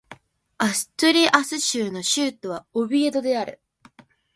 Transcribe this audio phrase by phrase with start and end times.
[0.57, 3.61] アストゥリアス州の州都はオビエドである